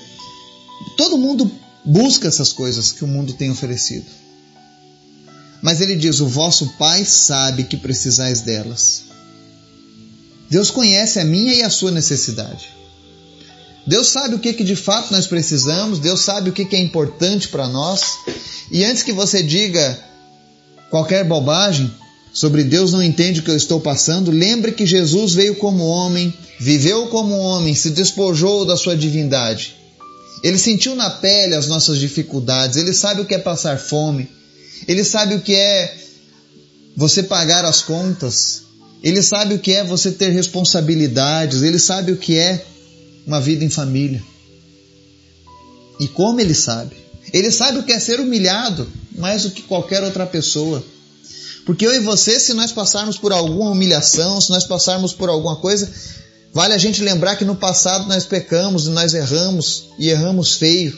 todo 0.98 1.18
mundo 1.18 1.50
busca 1.86 2.28
essas 2.28 2.52
coisas 2.52 2.92
que 2.92 3.04
o 3.04 3.08
mundo 3.08 3.34
tem 3.34 3.52
oferecido. 3.52 4.06
Mas 5.62 5.82
ele 5.82 5.96
diz: 5.96 6.20
O 6.20 6.28
vosso 6.28 6.74
Pai 6.78 7.06
sabe 7.06 7.64
que 7.64 7.78
precisais 7.78 8.42
delas. 8.42 9.04
Deus 10.50 10.72
conhece 10.72 11.20
a 11.20 11.26
minha 11.26 11.54
e 11.54 11.62
a 11.62 11.70
sua 11.70 11.92
necessidade. 11.92 12.70
Deus 13.86 14.10
sabe 14.10 14.36
o 14.36 14.40
que, 14.40 14.54
que 14.54 14.64
de 14.64 14.76
fato 14.76 15.12
nós 15.12 15.28
precisamos, 15.28 16.00
Deus 16.00 16.22
sabe 16.22 16.50
o 16.50 16.54
que, 16.54 16.66
que 16.66 16.76
é 16.76 16.80
importante 16.80 17.48
para 17.48 17.68
nós. 17.68 18.20
E 18.72 18.84
antes 18.84 19.04
que 19.04 19.12
você 19.12 19.42
diga 19.42 20.00
qualquer 20.90 21.24
bobagem 21.24 21.92
sobre 22.34 22.64
Deus 22.64 22.92
não 22.92 23.02
entende 23.02 23.40
o 23.40 23.44
que 23.44 23.52
eu 23.52 23.56
estou 23.56 23.80
passando, 23.80 24.32
lembre 24.32 24.72
que 24.72 24.86
Jesus 24.86 25.34
veio 25.34 25.56
como 25.56 25.86
homem, 25.86 26.34
viveu 26.60 27.08
como 27.08 27.36
homem, 27.38 27.74
se 27.74 27.90
despojou 27.92 28.66
da 28.66 28.78
sua 28.78 28.96
divindade. 28.96 29.76
Ele 30.44 30.58
sentiu 30.58 30.96
na 30.96 31.10
pele 31.10 31.56
as 31.56 31.68
nossas 31.68 31.98
dificuldades, 31.98 32.78
ele 32.78 32.94
sabe 32.94 33.22
o 33.22 33.26
que 33.26 33.36
é 33.36 33.40
passar 33.40 33.78
fome, 33.78 34.30
ele 34.88 35.04
sabe 35.04 35.36
o 35.36 35.42
que 35.42 35.56
é 35.56 35.98
você 36.96 37.24
pagar 37.24 37.66
as 37.66 37.82
contas. 37.82 38.64
Ele 39.02 39.22
sabe 39.22 39.56
o 39.56 39.60
que 39.60 39.74
é 39.74 39.84
você 39.84 40.12
ter 40.12 40.30
responsabilidades. 40.30 41.62
Ele 41.62 41.80
sabe 41.80 42.12
o 42.12 42.18
que 42.18 42.38
é 42.38 42.66
uma 43.26 43.40
vida 43.40 43.64
em 43.64 43.70
família. 43.70 44.22
E 46.00 46.08
como 46.08 46.40
ele 46.40 46.54
sabe? 46.54 46.96
Ele 47.32 47.52
sabe 47.52 47.80
o 47.80 47.84
que 47.84 47.92
é 47.92 48.00
ser 48.00 48.20
humilhado 48.20 48.88
mais 49.16 49.44
do 49.44 49.52
que 49.52 49.62
qualquer 49.62 50.04
outra 50.04 50.26
pessoa. 50.26 50.84
Porque 51.66 51.86
eu 51.86 51.94
e 51.94 52.00
você, 52.00 52.40
se 52.40 52.54
nós 52.54 52.72
passarmos 52.72 53.18
por 53.18 53.32
alguma 53.32 53.72
humilhação, 53.72 54.42
se 54.42 54.50
nós 54.50 54.64
passarmos 54.64 55.14
por 55.14 55.30
alguma 55.30 55.58
coisa, 55.58 55.90
vale 56.54 56.74
a 56.74 56.78
gente 56.78 57.04
lembrar 57.04 57.36
que 57.36 57.46
no 57.46 57.56
passado 57.56 58.08
nós 58.08 58.26
pecamos 58.26 58.88
e 58.88 58.90
nós 58.90 59.14
erramos 59.14 59.90
e 60.00 60.10
erramos 60.10 60.54
feio. 60.54 60.98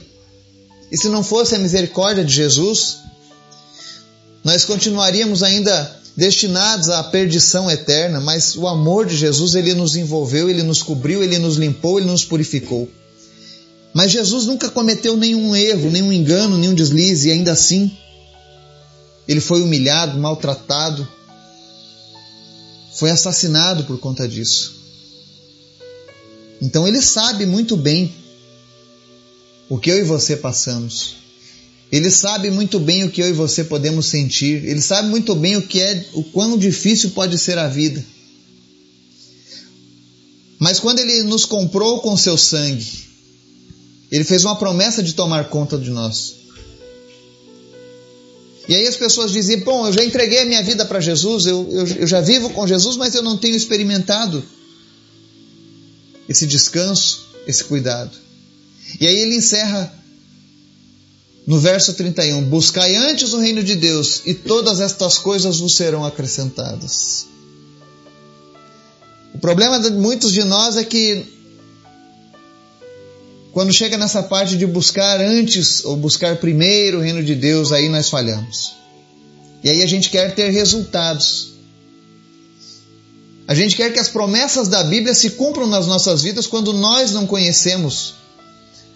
E 0.91 0.97
se 0.97 1.09
não 1.09 1.23
fosse 1.23 1.55
a 1.55 1.59
misericórdia 1.59 2.23
de 2.23 2.33
Jesus, 2.33 2.99
nós 4.43 4.65
continuaríamos 4.65 5.43
ainda 5.43 5.99
destinados 6.15 6.89
à 6.89 7.03
perdição 7.03 7.69
eterna, 7.69 8.19
mas 8.19 8.55
o 8.55 8.67
amor 8.67 9.05
de 9.05 9.15
Jesus 9.15 9.55
ele 9.55 9.73
nos 9.73 9.95
envolveu, 9.95 10.49
ele 10.49 10.63
nos 10.63 10.81
cobriu, 10.81 11.23
ele 11.23 11.37
nos 11.39 11.55
limpou, 11.57 11.99
ele 11.99 12.07
nos 12.07 12.25
purificou. 12.25 12.89
Mas 13.93 14.11
Jesus 14.11 14.45
nunca 14.45 14.69
cometeu 14.69 15.17
nenhum 15.17 15.55
erro, 15.55 15.89
nenhum 15.89 16.11
engano, 16.11 16.57
nenhum 16.57 16.73
deslize, 16.73 17.27
e 17.27 17.31
ainda 17.31 17.51
assim 17.51 17.91
ele 19.27 19.39
foi 19.39 19.61
humilhado, 19.61 20.19
maltratado, 20.19 21.07
foi 22.93 23.09
assassinado 23.11 23.83
por 23.83 23.97
conta 23.99 24.27
disso. 24.27 24.81
Então 26.61 26.87
ele 26.87 27.01
sabe 27.01 27.45
muito 27.45 27.75
bem 27.77 28.13
o 29.69 29.77
que 29.77 29.89
eu 29.89 29.97
e 29.97 30.03
você 30.03 30.35
passamos. 30.35 31.15
Ele 31.91 32.09
sabe 32.09 32.49
muito 32.49 32.79
bem 32.79 33.03
o 33.03 33.11
que 33.11 33.21
eu 33.21 33.27
e 33.27 33.33
você 33.33 33.65
podemos 33.65 34.05
sentir. 34.05 34.63
Ele 34.65 34.81
sabe 34.81 35.09
muito 35.09 35.35
bem 35.35 35.57
o 35.57 35.61
que 35.61 35.81
é, 35.81 36.05
o 36.13 36.23
quão 36.23 36.57
difícil 36.57 37.11
pode 37.11 37.37
ser 37.37 37.57
a 37.57 37.67
vida. 37.67 38.03
Mas 40.57 40.79
quando 40.79 40.99
ele 40.99 41.23
nos 41.23 41.43
comprou 41.43 41.99
com 41.99 42.15
seu 42.15 42.37
sangue, 42.37 42.87
ele 44.09 44.23
fez 44.23 44.45
uma 44.45 44.55
promessa 44.55 45.03
de 45.03 45.13
tomar 45.13 45.49
conta 45.49 45.77
de 45.77 45.89
nós. 45.89 46.35
E 48.69 48.75
aí 48.75 48.87
as 48.87 48.95
pessoas 48.95 49.31
dizem: 49.31 49.59
Bom, 49.59 49.87
eu 49.87 49.91
já 49.91 50.03
entreguei 50.03 50.39
a 50.39 50.45
minha 50.45 50.63
vida 50.63 50.85
para 50.85 51.01
Jesus, 51.01 51.45
eu, 51.45 51.67
eu, 51.71 51.87
eu 51.87 52.07
já 52.07 52.21
vivo 52.21 52.51
com 52.51 52.65
Jesus, 52.65 52.95
mas 52.95 53.15
eu 53.15 53.21
não 53.21 53.37
tenho 53.37 53.55
experimentado 53.55 54.41
esse 56.29 56.47
descanso, 56.47 57.25
esse 57.45 57.63
cuidado. 57.65 58.11
E 58.99 59.07
aí 59.07 59.17
ele 59.17 59.35
encerra 59.35 60.00
no 61.51 61.59
verso 61.59 61.93
31: 61.95 62.45
Buscai 62.45 62.95
antes 62.95 63.33
o 63.33 63.37
reino 63.37 63.61
de 63.61 63.75
Deus, 63.75 64.21
e 64.25 64.33
todas 64.33 64.79
estas 64.79 65.17
coisas 65.17 65.59
vos 65.59 65.75
serão 65.75 66.05
acrescentadas. 66.05 67.27
O 69.33 69.37
problema 69.37 69.77
de 69.77 69.89
muitos 69.89 70.31
de 70.31 70.45
nós 70.45 70.77
é 70.77 70.85
que 70.85 71.25
quando 73.51 73.73
chega 73.73 73.97
nessa 73.97 74.23
parte 74.23 74.57
de 74.57 74.65
buscar 74.65 75.19
antes 75.19 75.83
ou 75.83 75.97
buscar 75.97 76.37
primeiro 76.37 76.99
o 76.99 77.01
reino 77.01 77.21
de 77.21 77.35
Deus, 77.35 77.73
aí 77.73 77.89
nós 77.89 78.07
falhamos. 78.07 78.73
E 79.61 79.69
aí 79.69 79.83
a 79.83 79.87
gente 79.87 80.09
quer 80.09 80.33
ter 80.33 80.51
resultados. 80.51 81.51
A 83.45 83.53
gente 83.53 83.75
quer 83.75 83.91
que 83.91 83.99
as 83.99 84.07
promessas 84.07 84.69
da 84.69 84.85
Bíblia 84.85 85.13
se 85.13 85.31
cumpram 85.31 85.67
nas 85.67 85.85
nossas 85.85 86.21
vidas 86.21 86.47
quando 86.47 86.71
nós 86.71 87.11
não 87.11 87.27
conhecemos 87.27 88.20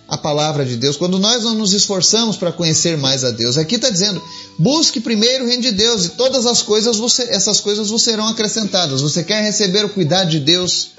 a 0.07 0.17
palavra 0.17 0.63
de 0.63 0.77
Deus, 0.77 0.97
quando 0.97 1.17
nós 1.17 1.43
não 1.43 1.55
nos 1.55 1.73
esforçamos 1.73 2.37
para 2.37 2.51
conhecer 2.51 2.97
mais 2.97 3.23
a 3.23 3.31
Deus. 3.31 3.57
Aqui 3.57 3.75
está 3.75 3.89
dizendo: 3.89 4.21
busque 4.57 4.99
primeiro 4.99 5.43
o 5.43 5.47
reino 5.47 5.63
de 5.63 5.71
Deus 5.71 6.05
e 6.05 6.09
todas 6.09 6.45
as 6.45 6.61
coisas, 6.61 6.97
você, 6.97 7.23
essas 7.23 7.59
coisas 7.59 7.89
vos 7.89 8.03
serão 8.03 8.27
acrescentadas. 8.27 9.01
Você 9.01 9.23
quer 9.23 9.41
receber 9.41 9.83
o 9.83 9.89
cuidado 9.89 10.29
de 10.29 10.39
Deus? 10.39 10.91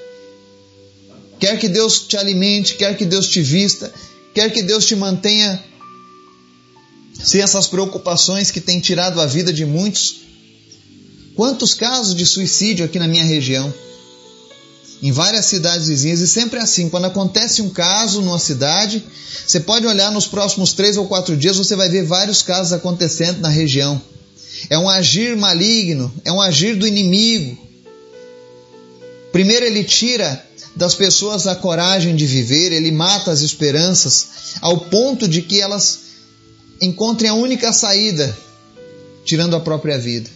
Quer 1.38 1.58
que 1.58 1.68
Deus 1.68 2.00
te 2.00 2.16
alimente, 2.16 2.74
quer 2.74 2.96
que 2.96 3.04
Deus 3.04 3.28
te 3.28 3.42
vista, 3.42 3.92
quer 4.34 4.50
que 4.50 4.62
Deus 4.62 4.86
te 4.86 4.96
mantenha 4.96 5.62
sem 7.22 7.40
essas 7.40 7.66
preocupações 7.66 8.50
que 8.50 8.60
têm 8.60 8.80
tirado 8.80 9.20
a 9.20 9.26
vida 9.26 9.52
de 9.52 9.64
muitos. 9.64 10.16
Quantos 11.34 11.74
casos 11.74 12.14
de 12.14 12.24
suicídio 12.24 12.84
aqui 12.84 12.98
na 12.98 13.06
minha 13.06 13.24
região? 13.24 13.72
Em 15.02 15.12
várias 15.12 15.46
cidades 15.46 15.88
vizinhas, 15.88 16.20
e 16.20 16.26
sempre 16.26 16.58
é 16.58 16.62
assim: 16.62 16.88
quando 16.88 17.04
acontece 17.04 17.60
um 17.60 17.68
caso 17.68 18.22
numa 18.22 18.38
cidade, 18.38 19.04
você 19.46 19.60
pode 19.60 19.86
olhar 19.86 20.10
nos 20.10 20.26
próximos 20.26 20.72
três 20.72 20.96
ou 20.96 21.06
quatro 21.06 21.36
dias, 21.36 21.56
você 21.56 21.76
vai 21.76 21.88
ver 21.88 22.04
vários 22.04 22.42
casos 22.42 22.72
acontecendo 22.72 23.40
na 23.40 23.48
região. 23.48 24.00
É 24.70 24.78
um 24.78 24.88
agir 24.88 25.36
maligno, 25.36 26.12
é 26.24 26.32
um 26.32 26.40
agir 26.40 26.76
do 26.76 26.86
inimigo. 26.86 27.58
Primeiro, 29.30 29.66
ele 29.66 29.84
tira 29.84 30.42
das 30.74 30.94
pessoas 30.94 31.46
a 31.46 31.54
coragem 31.54 32.16
de 32.16 32.26
viver, 32.26 32.72
ele 32.72 32.90
mata 32.90 33.30
as 33.30 33.42
esperanças, 33.42 34.28
ao 34.60 34.78
ponto 34.78 35.28
de 35.28 35.42
que 35.42 35.60
elas 35.60 36.00
encontrem 36.80 37.30
a 37.30 37.34
única 37.34 37.72
saída, 37.72 38.36
tirando 39.24 39.56
a 39.56 39.60
própria 39.60 39.98
vida. 39.98 40.35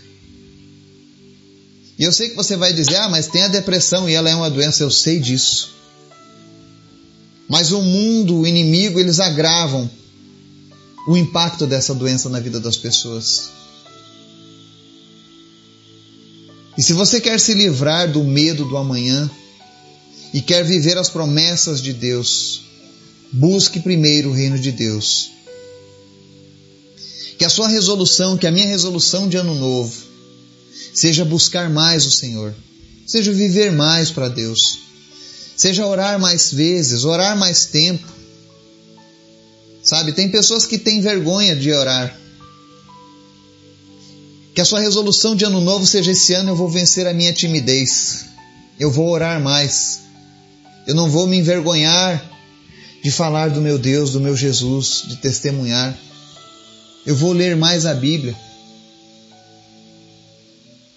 E 2.00 2.04
eu 2.04 2.12
sei 2.12 2.30
que 2.30 2.36
você 2.36 2.56
vai 2.56 2.72
dizer, 2.72 2.96
ah, 2.96 3.10
mas 3.10 3.26
tem 3.26 3.42
a 3.42 3.48
depressão 3.48 4.08
e 4.08 4.14
ela 4.14 4.30
é 4.30 4.34
uma 4.34 4.48
doença, 4.48 4.82
eu 4.82 4.90
sei 4.90 5.20
disso. 5.20 5.74
Mas 7.46 7.72
o 7.72 7.82
mundo, 7.82 8.38
o 8.38 8.46
inimigo, 8.46 8.98
eles 8.98 9.20
agravam 9.20 9.90
o 11.06 11.14
impacto 11.14 11.66
dessa 11.66 11.94
doença 11.94 12.30
na 12.30 12.40
vida 12.40 12.58
das 12.58 12.78
pessoas. 12.78 13.50
E 16.78 16.82
se 16.82 16.94
você 16.94 17.20
quer 17.20 17.38
se 17.38 17.52
livrar 17.52 18.10
do 18.10 18.24
medo 18.24 18.64
do 18.64 18.78
amanhã 18.78 19.30
e 20.32 20.40
quer 20.40 20.64
viver 20.64 20.96
as 20.96 21.10
promessas 21.10 21.82
de 21.82 21.92
Deus, 21.92 22.62
busque 23.30 23.78
primeiro 23.78 24.30
o 24.30 24.32
reino 24.32 24.58
de 24.58 24.72
Deus 24.72 25.32
que 27.40 27.44
a 27.46 27.48
sua 27.48 27.68
resolução, 27.68 28.36
que 28.36 28.46
a 28.46 28.50
minha 28.50 28.66
resolução 28.66 29.26
de 29.26 29.38
ano 29.38 29.54
novo, 29.54 30.09
seja 31.00 31.24
buscar 31.24 31.70
mais 31.70 32.04
o 32.04 32.10
Senhor, 32.10 32.54
seja 33.06 33.32
viver 33.32 33.72
mais 33.72 34.10
para 34.10 34.28
Deus, 34.28 34.80
seja 35.56 35.86
orar 35.86 36.20
mais 36.20 36.52
vezes, 36.52 37.04
orar 37.04 37.34
mais 37.38 37.64
tempo. 37.64 38.06
Sabe, 39.82 40.12
tem 40.12 40.28
pessoas 40.28 40.66
que 40.66 40.76
têm 40.76 41.00
vergonha 41.00 41.56
de 41.56 41.72
orar. 41.72 42.14
Que 44.54 44.60
a 44.60 44.64
sua 44.66 44.78
resolução 44.78 45.34
de 45.34 45.42
ano 45.42 45.62
novo 45.62 45.86
seja 45.86 46.10
esse 46.10 46.34
ano 46.34 46.50
eu 46.50 46.56
vou 46.56 46.68
vencer 46.68 47.06
a 47.06 47.14
minha 47.14 47.32
timidez. 47.32 48.26
Eu 48.78 48.90
vou 48.90 49.08
orar 49.08 49.40
mais. 49.40 50.00
Eu 50.86 50.94
não 50.94 51.08
vou 51.08 51.26
me 51.26 51.38
envergonhar 51.38 52.22
de 53.02 53.10
falar 53.10 53.48
do 53.48 53.62
meu 53.62 53.78
Deus, 53.78 54.12
do 54.12 54.20
meu 54.20 54.36
Jesus, 54.36 55.04
de 55.08 55.16
testemunhar. 55.16 55.96
Eu 57.06 57.16
vou 57.16 57.32
ler 57.32 57.56
mais 57.56 57.86
a 57.86 57.94
Bíblia. 57.94 58.36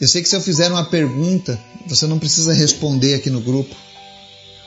Eu 0.04 0.08
sei 0.10 0.22
que 0.22 0.28
se 0.28 0.36
eu 0.36 0.42
fizer 0.42 0.70
uma 0.70 0.84
pergunta, 0.84 1.58
você 1.88 2.06
não 2.06 2.20
precisa 2.20 2.52
responder 2.52 3.13
aqui 3.13 3.30
no 3.30 3.39
grupo, 3.39 3.74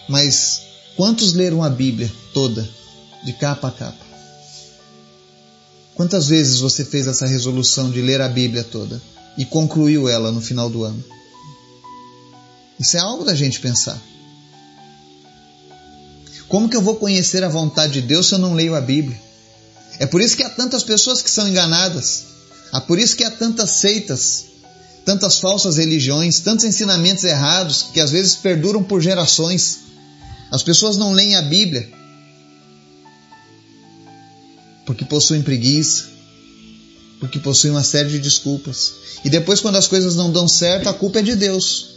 mas 0.09 0.63
quantos 0.97 1.35
leram 1.35 1.63
a 1.63 1.69
Bíblia 1.69 2.11
toda, 2.33 2.67
de 3.23 3.35
capa 3.35 3.69
a 3.69 3.71
capa? 3.71 4.03
Quantas 5.95 6.27
vezes 6.29 6.61
você 6.61 6.87
fez 6.87 7.07
essa 7.07 7.27
resolução 7.27 7.91
de 7.91 8.01
ler 8.01 8.23
a 8.23 8.31
Bíblia 8.31 8.65
toda 8.65 8.99
e 9.37 9.45
concluiu 9.45 10.09
ela 10.09 10.33
no 10.33 10.41
final 10.41 10.71
do 10.71 10.85
ano? 10.85 11.05
Isso 12.81 12.97
é 12.97 13.01
algo 13.01 13.23
da 13.23 13.35
gente 13.35 13.61
pensar. 13.61 14.03
Como 16.49 16.67
que 16.67 16.77
eu 16.79 16.81
vou 16.81 16.97
conhecer 16.97 17.45
a 17.45 17.49
vontade 17.51 17.93
de 17.93 18.01
Deus 18.01 18.29
se 18.29 18.35
eu 18.35 18.39
não 18.39 18.55
leio 18.55 18.75
a 18.75 18.81
Bíblia? 18.81 19.21
É 19.99 20.07
por 20.07 20.23
isso 20.23 20.35
que 20.35 20.43
há 20.43 20.49
tantas 20.49 20.83
pessoas 20.83 21.21
que 21.21 21.31
são 21.31 21.47
enganadas. 21.47 22.25
É 22.73 22.81
por 22.81 22.99
isso 22.99 23.15
que 23.15 23.23
há 23.23 23.31
tantas 23.31 23.73
seitas, 23.73 24.56
tantas 25.07 25.41
falsas 25.41 25.79
religiões, 25.79 26.41
tantos 26.41 26.67
ensinamentos 26.67 27.25
errados 27.25 27.87
que 27.95 28.01
às 28.01 28.11
vezes 28.11 28.37
perduram 28.37 28.83
por 28.83 29.01
gerações. 29.01 29.79
As 30.51 30.63
pessoas 30.63 30.99
não 30.99 31.13
leem 31.13 31.35
a 31.37 31.43
Bíblia 31.43 31.91
porque 34.85 35.05
possuem 35.05 35.43
preguiça, 35.43 36.09
porque 37.19 37.39
possuem 37.39 37.73
uma 37.73 37.83
série 37.83 38.11
de 38.11 38.19
desculpas. 38.19 38.93
E 39.25 39.31
depois, 39.31 39.61
quando 39.61 39.77
as 39.77 39.89
coisas 39.89 40.15
não 40.15 40.31
dão 40.31 40.47
certo, 40.47 40.89
a 40.89 40.95
culpa 40.95 41.21
é 41.21 41.23
de 41.23 41.35
Deus. 41.35 41.89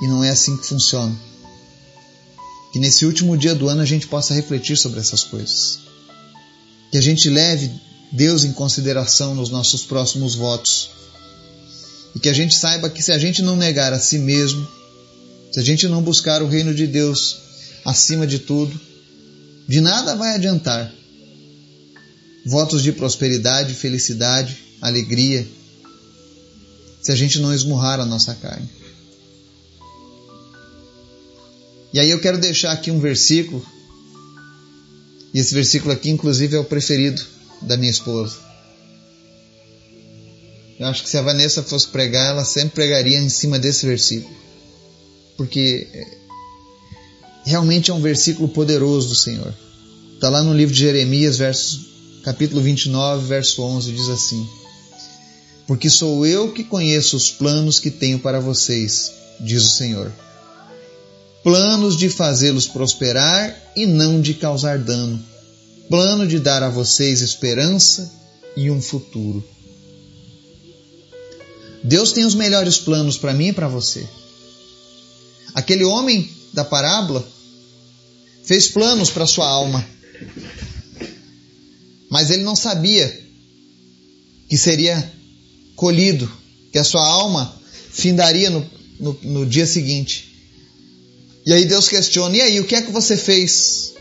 E 0.00 0.06
não 0.06 0.22
é 0.22 0.30
assim 0.30 0.56
que 0.56 0.66
funciona. 0.66 1.14
Que 2.72 2.78
nesse 2.78 3.04
último 3.04 3.36
dia 3.36 3.54
do 3.54 3.68
ano 3.68 3.82
a 3.82 3.84
gente 3.84 4.06
possa 4.06 4.32
refletir 4.32 4.76
sobre 4.76 5.00
essas 5.00 5.24
coisas 5.24 5.88
que 6.90 6.98
a 6.98 7.00
gente 7.00 7.28
leve 7.28 7.70
Deus 8.10 8.44
em 8.44 8.52
consideração 8.52 9.34
nos 9.34 9.50
nossos 9.50 9.82
próximos 9.82 10.34
votos. 10.34 10.90
E 12.14 12.18
que 12.18 12.28
a 12.28 12.32
gente 12.32 12.54
saiba 12.54 12.90
que 12.90 13.02
se 13.02 13.12
a 13.12 13.18
gente 13.18 13.42
não 13.42 13.56
negar 13.56 13.92
a 13.92 13.98
si 13.98 14.18
mesmo, 14.18 14.66
se 15.52 15.60
a 15.60 15.62
gente 15.62 15.86
não 15.88 16.02
buscar 16.02 16.42
o 16.42 16.48
reino 16.48 16.74
de 16.74 16.86
Deus 16.86 17.38
acima 17.84 18.26
de 18.26 18.38
tudo, 18.38 18.78
de 19.68 19.80
nada 19.80 20.16
vai 20.16 20.34
adiantar. 20.34 20.92
Votos 22.46 22.82
de 22.82 22.92
prosperidade, 22.92 23.74
felicidade, 23.74 24.56
alegria, 24.80 25.46
se 27.02 27.12
a 27.12 27.16
gente 27.16 27.38
não 27.38 27.54
esmurrar 27.54 28.00
a 28.00 28.06
nossa 28.06 28.34
carne. 28.34 28.68
E 31.92 32.00
aí 32.00 32.10
eu 32.10 32.20
quero 32.20 32.38
deixar 32.38 32.72
aqui 32.72 32.90
um 32.90 33.00
versículo 33.00 33.64
e 35.32 35.38
esse 35.38 35.54
versículo 35.54 35.92
aqui, 35.92 36.10
inclusive, 36.10 36.56
é 36.56 36.58
o 36.58 36.64
preferido 36.64 37.22
da 37.62 37.76
minha 37.76 37.90
esposa. 37.90 38.47
Eu 40.78 40.86
acho 40.86 41.02
que 41.02 41.10
se 41.10 41.18
a 41.18 41.22
Vanessa 41.22 41.62
fosse 41.62 41.88
pregar, 41.88 42.30
ela 42.30 42.44
sempre 42.44 42.70
pregaria 42.70 43.18
em 43.18 43.28
cima 43.28 43.58
desse 43.58 43.86
versículo. 43.86 44.34
Porque 45.36 45.88
é, 45.92 46.06
realmente 47.44 47.90
é 47.90 47.94
um 47.94 48.00
versículo 48.00 48.48
poderoso 48.48 49.08
do 49.08 49.14
Senhor. 49.14 49.52
Está 50.14 50.28
lá 50.28 50.42
no 50.42 50.54
livro 50.54 50.74
de 50.74 50.80
Jeremias, 50.80 51.36
verso, 51.36 51.80
capítulo 52.24 52.60
29, 52.62 53.26
verso 53.26 53.62
11, 53.62 53.92
diz 53.92 54.08
assim: 54.08 54.48
Porque 55.66 55.90
sou 55.90 56.26
eu 56.26 56.52
que 56.52 56.64
conheço 56.64 57.16
os 57.16 57.30
planos 57.30 57.78
que 57.78 57.90
tenho 57.90 58.18
para 58.18 58.40
vocês, 58.40 59.12
diz 59.40 59.64
o 59.64 59.70
Senhor 59.70 60.12
planos 61.42 61.96
de 61.96 62.10
fazê-los 62.10 62.66
prosperar 62.66 63.56
e 63.74 63.86
não 63.86 64.20
de 64.20 64.34
causar 64.34 64.78
dano, 64.78 65.18
plano 65.88 66.26
de 66.26 66.38
dar 66.38 66.62
a 66.62 66.68
vocês 66.68 67.22
esperança 67.22 68.12
e 68.54 68.70
um 68.70 68.82
futuro. 68.82 69.42
Deus 71.82 72.12
tem 72.12 72.24
os 72.24 72.34
melhores 72.34 72.78
planos 72.78 73.16
para 73.16 73.34
mim 73.34 73.48
e 73.48 73.52
para 73.52 73.68
você. 73.68 74.06
Aquele 75.54 75.84
homem 75.84 76.30
da 76.52 76.64
parábola 76.64 77.26
fez 78.44 78.68
planos 78.68 79.10
para 79.10 79.26
sua 79.26 79.48
alma, 79.48 79.84
mas 82.10 82.30
ele 82.30 82.42
não 82.42 82.56
sabia 82.56 83.26
que 84.48 84.56
seria 84.56 85.12
colhido, 85.76 86.30
que 86.72 86.78
a 86.78 86.84
sua 86.84 87.06
alma 87.06 87.54
findaria 87.90 88.50
no, 88.50 88.68
no, 88.98 89.18
no 89.22 89.46
dia 89.46 89.66
seguinte. 89.66 90.28
E 91.44 91.52
aí 91.52 91.64
Deus 91.64 91.88
questiona: 91.88 92.36
e 92.36 92.40
aí, 92.40 92.60
o 92.60 92.64
que 92.64 92.74
é 92.74 92.82
que 92.82 92.90
você 92.90 93.16
fez? 93.16 93.94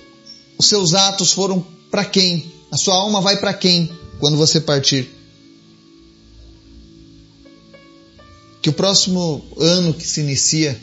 Os 0.57 0.67
seus 0.67 0.93
atos 0.93 1.31
foram 1.31 1.65
para 1.91 2.03
quem? 2.03 2.51
A 2.71 2.77
sua 2.77 2.95
alma 2.95 3.21
vai 3.21 3.37
para 3.37 3.53
quem 3.53 3.89
quando 4.19 4.37
você 4.37 4.59
partir? 4.59 5.16
Que 8.67 8.71
o 8.71 8.73
próximo 8.73 9.41
ano 9.57 9.93
que 9.93 10.05
se 10.05 10.19
inicia, 10.19 10.77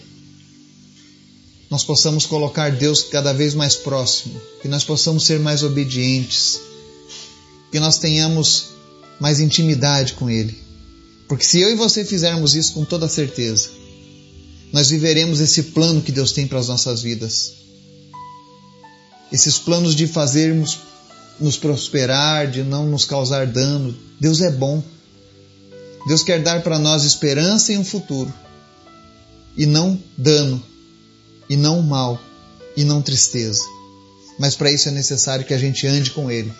nós 1.69 1.85
possamos 1.85 2.25
colocar 2.25 2.73
Deus 2.73 3.03
cada 3.03 3.31
vez 3.35 3.53
mais 3.53 3.77
próximo, 3.77 4.41
que 4.63 4.69
nós 4.69 4.85
possamos 4.85 5.27
ser 5.27 5.39
mais 5.39 5.63
obedientes, 5.63 6.59
que 7.71 7.79
nós 7.79 7.99
tenhamos 7.99 8.69
mais 9.21 9.39
intimidade 9.39 10.15
com 10.15 10.31
Ele. 10.31 10.59
Porque 11.29 11.45
se 11.45 11.61
eu 11.61 11.71
e 11.71 11.75
você 11.75 12.07
fizermos 12.07 12.55
isso 12.55 12.73
com 12.73 12.87
toda 12.87 13.07
certeza, 13.07 13.69
nós 14.73 14.89
viveremos 14.89 15.41
esse 15.41 15.65
plano 15.65 16.01
que 16.01 16.11
Deus 16.11 16.33
tem 16.33 16.47
para 16.47 16.61
as 16.61 16.69
nossas 16.69 17.03
vidas. 17.03 17.53
Esses 19.31 19.59
planos 19.59 19.95
de 19.95 20.07
fazermos 20.07 20.79
nos 21.39 21.59
prosperar, 21.59 22.51
de 22.51 22.63
não 22.63 22.87
nos 22.87 23.05
causar 23.05 23.47
dano. 23.47 23.95
Deus 24.19 24.41
é 24.41 24.51
bom. 24.51 24.83
Deus 26.07 26.23
quer 26.23 26.43
dar 26.43 26.63
para 26.63 26.79
nós 26.79 27.05
esperança 27.05 27.73
e 27.73 27.79
um 27.79 27.85
futuro. 27.85 28.33
E 29.57 29.67
não 29.67 30.01
dano, 30.17 30.63
e 31.49 31.57
não 31.57 31.81
mal, 31.81 32.21
e 32.77 32.85
não 32.85 33.01
tristeza. 33.01 33.63
Mas 34.39 34.55
para 34.57 34.71
isso 34.71 34.89
é 34.89 34.93
necessário 34.93 35.45
que 35.45 35.55
a 35.55 35.59
gente 35.59 35.87
ande 35.87 36.11
com 36.11 36.31
Ele. 36.31 36.53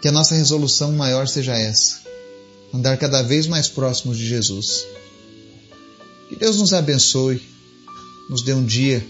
Que 0.00 0.08
a 0.08 0.12
nossa 0.12 0.34
resolução 0.34 0.92
maior 0.92 1.26
seja 1.26 1.58
essa: 1.58 2.00
andar 2.72 2.96
cada 2.96 3.22
vez 3.22 3.46
mais 3.46 3.68
próximos 3.68 4.16
de 4.16 4.26
Jesus. 4.26 4.86
Que 6.28 6.36
Deus 6.36 6.58
nos 6.58 6.72
abençoe, 6.72 7.42
nos 8.30 8.42
dê 8.42 8.54
um 8.54 8.64
dia 8.64 9.04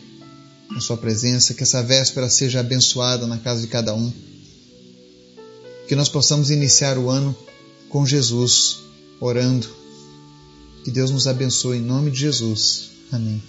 em 0.75 0.81
Sua 0.81 0.97
presença, 0.97 1.55
que 1.55 1.63
essa 1.63 1.83
véspera 1.83 2.29
seja 2.29 2.61
abençoada 2.61 3.27
na 3.27 3.39
casa 3.39 3.61
de 3.61 3.67
cada 3.67 3.95
um. 3.95 4.13
Que 5.87 5.95
nós 5.95 6.09
possamos 6.09 6.51
iniciar 6.51 6.99
o 6.99 7.09
ano 7.09 7.37
com 7.89 8.07
Jesus, 8.07 8.81
orando. 9.21 9.67
Que 10.85 10.91
Deus 10.91 11.11
nos 11.11 11.27
abençoe 11.27 11.79
em 11.79 11.83
nome 11.83 12.11
de 12.11 12.21
Jesus. 12.21 12.91
Amém. 13.13 13.43